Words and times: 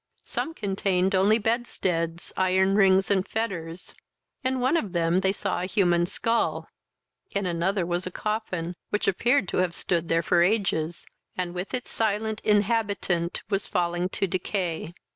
Some 0.25 0.55
contained 0.55 1.13
only 1.13 1.37
bedsteads, 1.37 2.33
iron 2.35 2.73
rings, 2.73 3.11
and 3.11 3.27
fetters; 3.27 3.93
in 4.43 4.59
one 4.59 4.75
of 4.75 4.93
them 4.93 5.19
they 5.19 5.31
saw 5.31 5.61
a 5.61 5.67
human 5.67 6.07
skull; 6.07 6.67
in 7.29 7.45
another 7.45 7.85
was 7.85 8.07
a 8.07 8.09
coffin, 8.09 8.75
which 8.89 9.07
appeared 9.07 9.47
to 9.49 9.57
have 9.57 9.75
stood 9.75 10.07
there 10.09 10.23
for 10.23 10.41
ages, 10.41 11.05
and 11.37 11.53
with 11.53 11.75
its 11.75 11.91
silent 11.91 12.39
inhabitant 12.43 13.43
was 13.47 13.67
falling 13.67 14.09
to 14.09 14.25
decay. 14.25 14.95